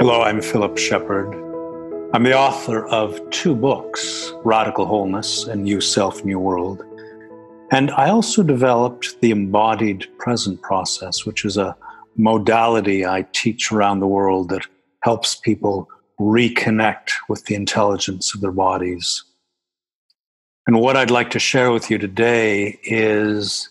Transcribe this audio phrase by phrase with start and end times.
[0.00, 1.34] Hello, I'm Philip Shepherd.
[2.14, 6.82] I'm the author of two books, Radical Wholeness and New Self, New World.
[7.70, 11.76] And I also developed the embodied present process, which is a
[12.16, 14.66] modality I teach around the world that
[15.02, 15.86] helps people
[16.18, 19.22] reconnect with the intelligence of their bodies.
[20.66, 23.68] And what I'd like to share with you today is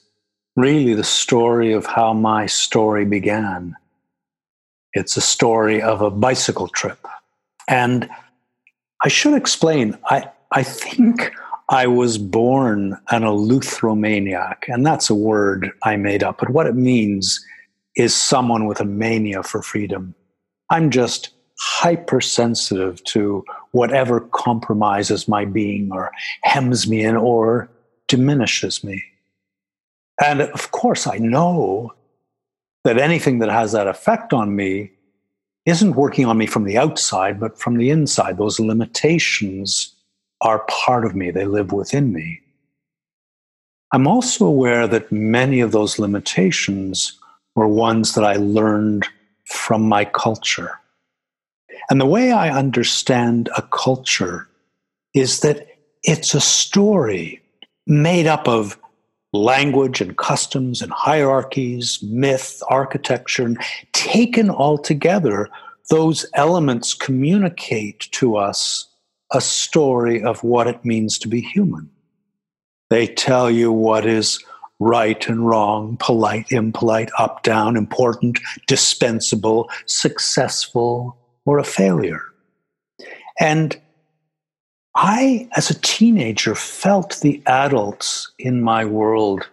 [0.55, 3.75] really the story of how my story began.
[4.93, 7.05] It's a story of a bicycle trip.
[7.67, 8.09] And
[9.03, 11.31] I should explain, I, I think
[11.69, 16.75] I was born an eleutheromaniac, and that's a word I made up, but what it
[16.75, 17.39] means
[17.95, 20.15] is someone with a mania for freedom.
[20.71, 26.11] I'm just hypersensitive to whatever compromises my being or
[26.43, 27.69] hems me in or
[28.07, 29.03] diminishes me.
[30.23, 31.93] And of course, I know
[32.83, 34.91] that anything that has that effect on me
[35.65, 38.37] isn't working on me from the outside, but from the inside.
[38.37, 39.95] Those limitations
[40.41, 42.39] are part of me, they live within me.
[43.91, 47.19] I'm also aware that many of those limitations
[47.55, 49.07] were ones that I learned
[49.45, 50.79] from my culture.
[51.89, 54.47] And the way I understand a culture
[55.13, 55.67] is that
[56.03, 57.41] it's a story
[57.87, 58.79] made up of
[59.33, 63.59] language and customs and hierarchies, myth, architecture, and
[63.93, 65.49] taken all together,
[65.89, 68.87] those elements communicate to us
[69.31, 71.89] a story of what it means to be human.
[72.89, 74.43] They tell you what is
[74.79, 82.23] right and wrong, polite, impolite, up, down, important, dispensable, successful, or a failure.
[83.39, 83.79] And
[84.95, 89.47] I, as a teenager, felt the adults in my world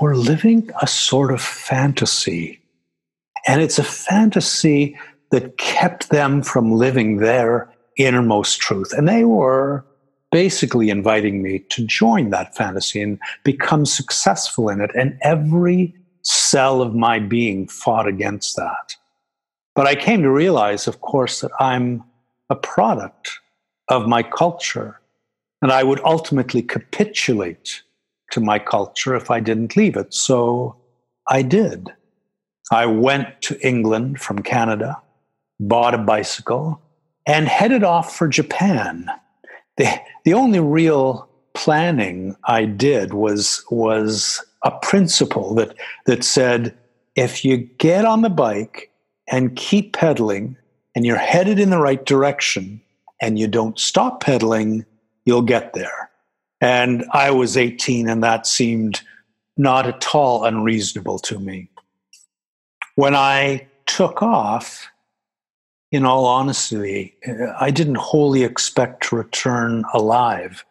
[0.00, 2.60] were living a sort of fantasy.
[3.46, 4.98] And it's a fantasy
[5.30, 8.92] that kept them from living their innermost truth.
[8.92, 9.84] And they were
[10.30, 14.90] basically inviting me to join that fantasy and become successful in it.
[14.94, 18.96] And every cell of my being fought against that.
[19.74, 22.04] But I came to realize, of course, that I'm
[22.52, 23.40] a product
[23.88, 25.00] of my culture.
[25.62, 27.82] And I would ultimately capitulate
[28.32, 30.12] to my culture if I didn't leave it.
[30.12, 30.76] So
[31.28, 31.88] I did.
[32.70, 35.00] I went to England from Canada,
[35.60, 36.80] bought a bicycle,
[37.26, 39.06] and headed off for Japan.
[39.78, 39.88] The,
[40.24, 45.74] the only real planning I did was, was a principle that,
[46.04, 46.76] that said
[47.16, 48.90] if you get on the bike
[49.30, 50.56] and keep pedaling
[50.94, 52.80] and you're headed in the right direction
[53.20, 54.84] and you don't stop pedaling,
[55.24, 56.10] you'll get there.
[56.60, 59.00] And I was 18 and that seemed
[59.56, 61.68] not at all unreasonable to me.
[62.94, 64.88] When I took off,
[65.92, 67.14] in all honesty,
[67.60, 70.64] I didn't wholly expect to return alive.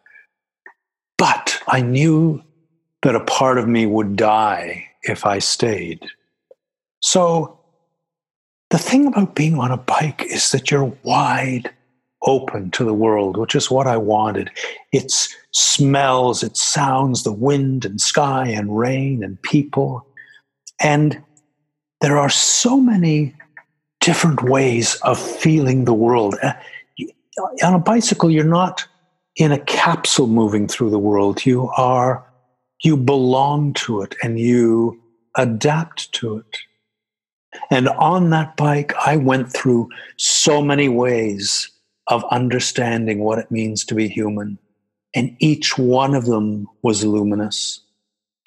[1.16, 2.42] But I knew
[3.02, 6.04] that a part of me would die if I stayed.
[7.00, 7.60] So
[8.72, 11.70] the thing about being on a bike is that you're wide
[12.22, 14.50] open to the world, which is what I wanted.
[14.92, 20.06] It's smells, it sounds, the wind and sky and rain and people.
[20.80, 21.22] And
[22.00, 23.34] there are so many
[24.00, 26.36] different ways of feeling the world.
[26.42, 26.54] Uh,
[27.62, 28.86] on a bicycle, you're not
[29.36, 31.44] in a capsule moving through the world.
[31.44, 32.24] You are,
[32.82, 34.98] you belong to it and you
[35.36, 36.58] adapt to it.
[37.70, 41.70] And on that bike, I went through so many ways
[42.08, 44.58] of understanding what it means to be human.
[45.14, 47.80] And each one of them was luminous,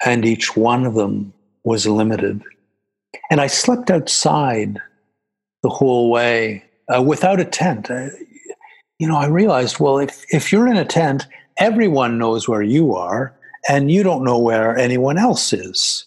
[0.04, 1.32] and each one of them
[1.64, 2.42] was limited.
[3.30, 4.80] And I slept outside
[5.62, 6.64] the whole way
[6.94, 7.90] uh, without a tent.
[7.90, 8.08] Uh,
[8.98, 11.26] you know, I realized, well, if, if you're in a tent,
[11.58, 13.34] everyone knows where you are,
[13.68, 16.05] and you don't know where anyone else is.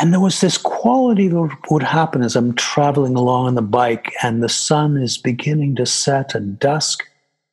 [0.00, 4.10] And there was this quality that would happen as I'm traveling along on the bike,
[4.22, 7.04] and the sun is beginning to set, and dusk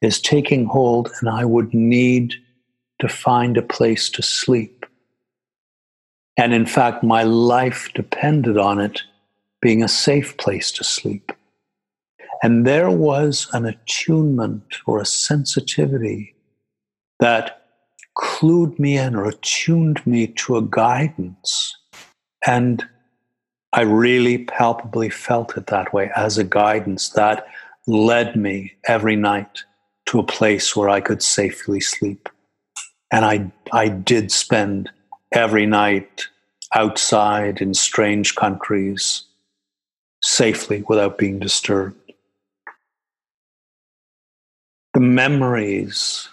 [0.01, 2.35] is taking hold, and I would need
[2.99, 4.85] to find a place to sleep.
[6.38, 9.01] And in fact, my life depended on it
[9.61, 11.33] being a safe place to sleep.
[12.43, 16.33] And there was an attunement or a sensitivity
[17.19, 17.65] that
[18.17, 21.75] clued me in or attuned me to a guidance
[22.45, 22.86] and
[23.74, 27.48] I really palpably felt it that way as a guidance that
[27.86, 29.63] led me every night
[30.07, 32.30] to a place where I could safely sleep.
[33.12, 34.89] And I, I did spend
[35.31, 36.28] every night
[36.74, 39.24] outside in strange countries,
[40.22, 42.13] safely without being disturbed.
[44.94, 46.30] The memories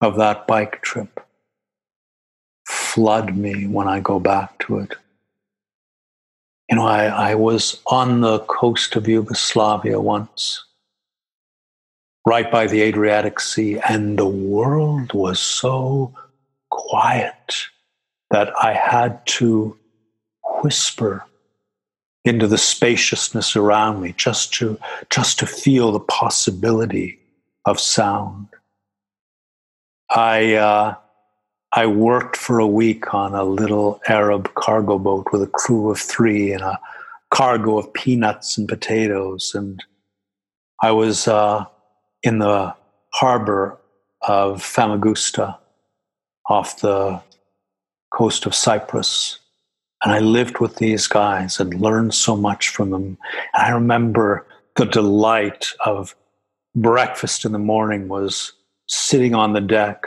[0.00, 1.20] of that bike trip
[2.94, 4.94] flood me when I go back to it.
[6.70, 10.64] You know, I, I was on the coast of Yugoslavia once,
[12.26, 16.14] right by the Adriatic Sea, and the world was so
[16.70, 17.54] quiet
[18.30, 19.76] that I had to
[20.62, 21.24] whisper
[22.24, 24.78] into the spaciousness around me just to
[25.10, 27.18] just to feel the possibility
[27.64, 28.48] of sound.
[30.10, 30.94] I uh,
[31.72, 35.98] I worked for a week on a little Arab cargo boat with a crew of
[35.98, 36.78] three and a
[37.30, 39.82] cargo of peanuts and potatoes, and
[40.82, 41.66] I was uh,
[42.22, 42.74] in the
[43.12, 43.78] harbor
[44.26, 45.58] of Famagusta
[46.48, 47.20] off the
[48.12, 49.38] coast of Cyprus.
[50.04, 53.18] And I lived with these guys and learned so much from them.
[53.54, 56.14] And I remember the delight of
[56.74, 58.52] breakfast in the morning was
[58.86, 60.04] sitting on the deck,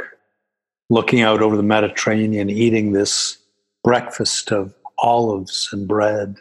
[0.92, 3.38] looking out over the Mediterranean, eating this
[3.84, 6.36] breakfast of olives and bread,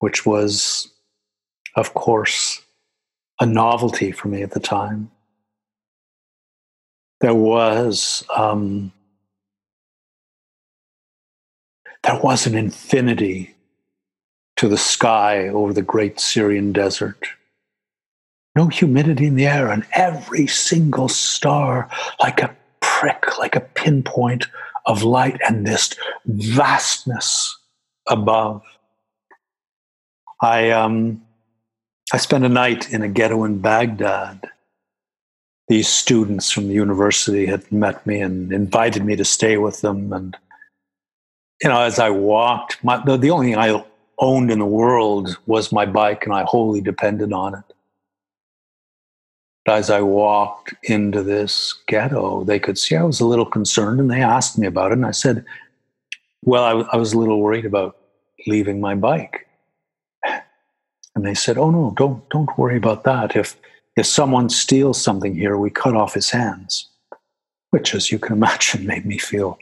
[0.00, 0.92] which was,
[1.74, 2.60] of course,
[3.40, 5.10] a novelty for me at the time.
[7.22, 8.92] There was um,
[12.02, 13.54] there was an infinity
[14.56, 17.26] to the sky over the great Syrian desert
[18.54, 21.88] no humidity in the air, and every single star
[22.20, 22.54] like a
[23.02, 24.46] prick, like a pinpoint
[24.86, 25.94] of light, and this
[26.24, 27.58] vastness
[28.08, 28.62] above.
[30.40, 31.20] I um,
[32.12, 34.48] I spent a night in a ghetto in Baghdad.
[35.66, 40.12] These students from the university had met me and invited me to stay with them.
[40.12, 40.36] And
[41.60, 43.84] you know, as I walked, my, the, the only thing I
[44.18, 47.71] owned in the world was my bike, and I wholly depended on it
[49.66, 54.10] as I walked into this ghetto, they could see I was a little concerned and
[54.10, 54.94] they asked me about it.
[54.98, 55.44] And I said,
[56.42, 57.96] Well, I, I was a little worried about
[58.46, 59.46] leaving my bike.
[61.14, 63.36] And they said, Oh, no, don't, don't worry about that.
[63.36, 63.56] If,
[63.96, 66.88] if someone steals something here, we cut off his hands,
[67.70, 69.58] which, as you can imagine, made me feel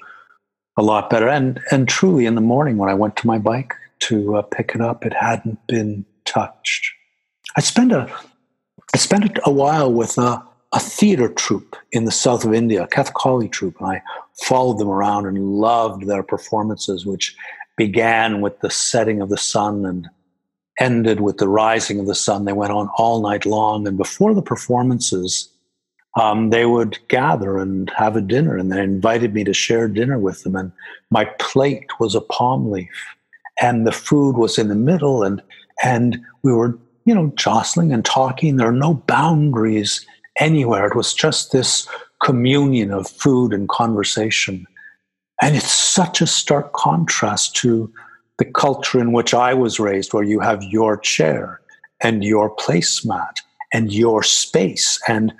[0.77, 1.29] a lot better.
[1.29, 4.75] And, and truly, in the morning when I went to my bike to uh, pick
[4.75, 6.91] it up, it hadn't been touched.
[7.57, 8.11] I spent a,
[8.93, 10.43] I spent a while with a,
[10.73, 14.03] a theater troupe in the south of India, a Kathakali troupe, and I
[14.43, 17.37] followed them around and loved their performances, which
[17.77, 20.09] began with the setting of the sun and
[20.79, 22.45] ended with the rising of the sun.
[22.45, 25.49] They went on all night long, and before the performances,
[26.19, 30.19] um, they would gather and have a dinner, and they invited me to share dinner
[30.19, 30.57] with them.
[30.57, 30.73] And
[31.11, 32.89] my plate was a palm leaf,
[33.61, 35.41] and the food was in the middle, and
[35.83, 36.79] and we were
[37.11, 38.55] you know, jostling and talking.
[38.55, 40.07] There are no boundaries
[40.39, 40.87] anywhere.
[40.87, 41.89] It was just this
[42.23, 44.65] communion of food and conversation.
[45.43, 47.93] And it's such a stark contrast to
[48.39, 51.61] the culture in which I was raised, where you have your chair
[52.01, 53.39] and your placemat
[53.73, 55.01] and your space.
[55.09, 55.33] And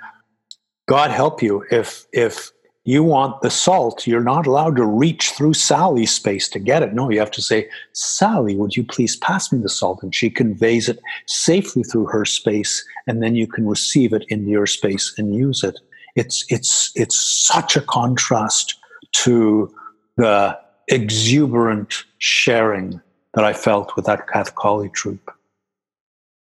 [0.89, 2.51] God help you if if
[2.83, 6.93] you want the salt, you're not allowed to reach through Sally's space to get it.
[6.93, 10.01] No, you have to say, Sally, would you please pass me the salt?
[10.01, 14.49] And she conveys it safely through her space, and then you can receive it into
[14.49, 15.79] your space and use it.
[16.15, 18.75] It's it's it's such a contrast
[19.23, 19.73] to
[20.17, 20.57] the
[20.87, 22.99] exuberant sharing
[23.35, 25.31] that I felt with that Kathakali troupe.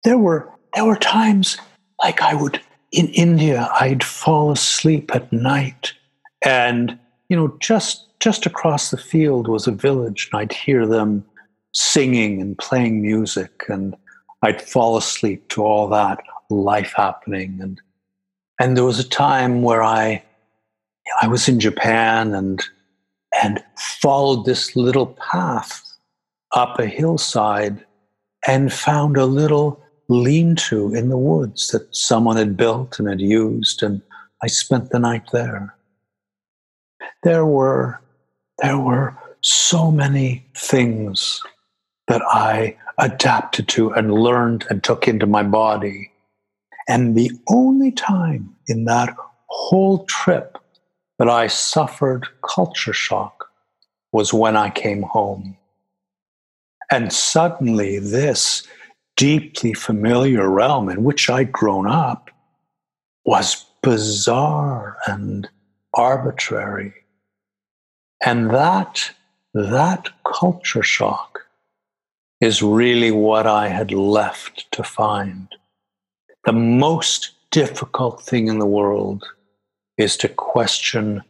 [0.04, 1.58] There were there were times
[2.02, 2.60] like I would
[2.92, 5.92] in India, I'd fall asleep at night
[6.44, 6.98] and,
[7.28, 11.24] you know, just just across the field was a village, and I'd hear them
[11.72, 13.94] singing and playing music, and
[14.42, 17.58] I'd fall asleep to all that life happening.
[17.60, 17.80] And
[18.60, 20.22] and there was a time where I
[21.22, 22.62] I was in Japan and
[23.42, 25.82] and followed this little path
[26.52, 27.84] up a hillside
[28.46, 33.82] and found a little lean-to in the woods that someone had built and had used
[33.82, 34.02] and
[34.42, 35.74] I spent the night there
[37.24, 38.00] there were
[38.58, 41.42] there were so many things
[42.06, 46.12] that I adapted to and learned and took into my body.
[46.86, 49.16] And the only time in that
[49.48, 50.58] whole trip
[51.18, 53.48] that I suffered culture shock
[54.12, 55.56] was when I came home.
[56.90, 58.66] And suddenly, this
[59.16, 62.30] deeply familiar realm in which I'd grown up
[63.24, 65.48] was bizarre and
[65.94, 67.03] arbitrary
[68.24, 69.10] and that,
[69.52, 71.40] that culture shock
[72.40, 75.48] is really what I had left to find.
[76.44, 79.24] The most difficult thing in the world
[79.98, 81.22] is to question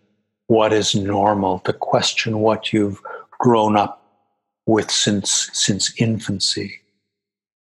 [0.46, 3.00] what is normal, to question what you've
[3.38, 4.00] grown up
[4.66, 6.80] with since, since infancy.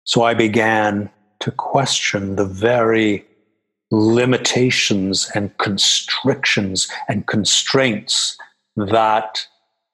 [0.04, 1.10] So I began
[1.42, 3.25] to question the very
[3.92, 8.38] limitations and constrictions and constraints
[8.75, 9.46] that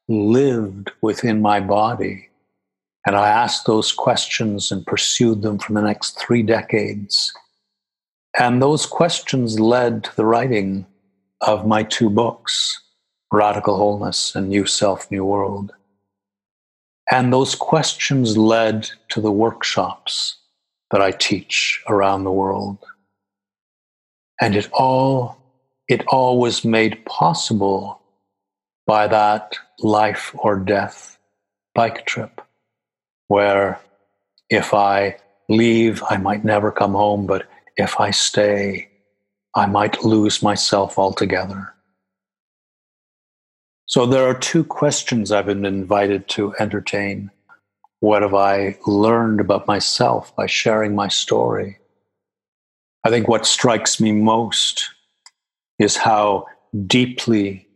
[0.07, 2.29] lived within my body.
[3.05, 7.33] And I asked those questions and pursued them for the next three decades.
[8.37, 10.85] And those questions led to the writing
[11.41, 12.81] of my two books,
[13.31, 15.73] Radical Wholeness and New Self, New World.
[17.11, 20.35] And those questions led to the workshops
[20.91, 22.77] that I teach around the world.
[24.41, 25.37] And it all,
[25.87, 28.01] it all was made possible
[28.87, 31.19] by that life or death
[31.75, 32.41] bike trip,
[33.27, 33.79] where
[34.49, 35.17] if I
[35.49, 38.89] leave, I might never come home, but if I stay,
[39.55, 41.73] I might lose myself altogether.
[43.85, 47.31] So there are two questions I've been invited to entertain.
[47.99, 51.77] What have I learned about myself by sharing my story?
[53.03, 54.89] I think what strikes me most
[55.79, 56.47] is how
[56.85, 57.66] deeply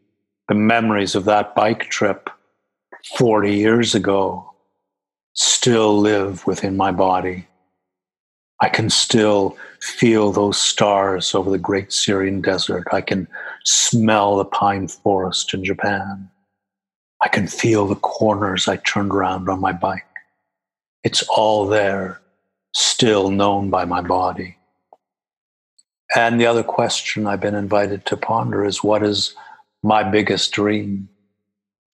[0.52, 2.30] the memories of that bike trip
[3.18, 4.52] 40 years ago
[5.32, 7.48] still live within my body.
[8.60, 12.86] I can still feel those stars over the great Syrian desert.
[12.92, 13.30] I can
[13.64, 16.30] smell the pine forest in Japan.
[17.22, 20.04] I can feel the corners I turned around on my bike.
[21.06, 22.20] It's all there,
[22.76, 24.58] still known by my body.
[26.14, 29.34] And the other question I've been invited to ponder is what is
[29.84, 31.10] my biggest dream?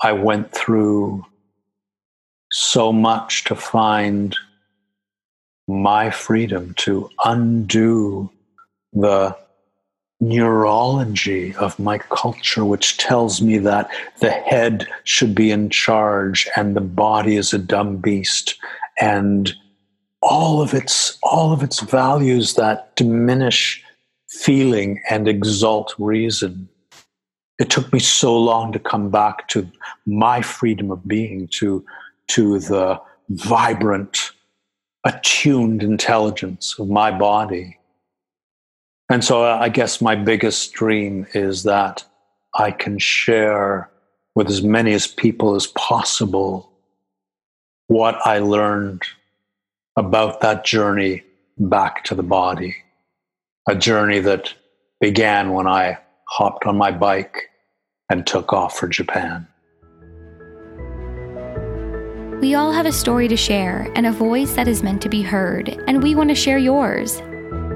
[0.02, 1.26] I went through
[2.52, 4.36] so much to find
[5.68, 8.30] my freedom to undo
[8.94, 9.36] the
[10.20, 13.90] neurology of my culture, which tells me that
[14.20, 18.56] the head should be in charge and the body is a dumb beast,
[19.00, 19.54] and
[20.22, 23.84] all of its all of its values that diminish
[24.30, 26.68] feeling and exalt reason.
[27.60, 29.70] It took me so long to come back to
[30.06, 31.84] my freedom of being, to
[32.28, 34.32] to the vibrant
[35.06, 37.78] attuned intelligence of my body.
[39.10, 42.04] And so uh, I guess my biggest dream is that
[42.56, 43.90] I can share
[44.36, 46.70] with as many as people as possible
[47.88, 49.04] what I learned
[49.96, 51.24] about that journey
[51.58, 52.76] back to the body.
[53.70, 54.54] A journey that
[55.00, 55.98] began when I
[56.28, 57.47] hopped on my bike
[58.10, 59.46] and took off for Japan.
[62.42, 65.24] We all have a story to share and a voice that is meant to be
[65.24, 67.20] heard, and we want to share yours.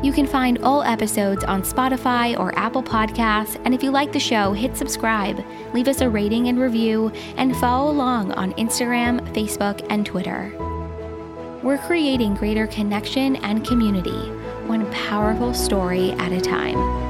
[0.00, 4.20] You can find all episodes on Spotify or Apple Podcasts, and if you like the
[4.20, 9.84] show, hit subscribe, leave us a rating and review, and follow along on Instagram, Facebook,
[9.90, 10.52] and Twitter.
[11.64, 14.30] We're creating greater connection and community,
[14.68, 17.07] one powerful story at a time.